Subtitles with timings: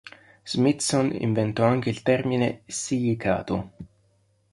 [0.43, 3.73] Smithson inventò anche il termine silicato.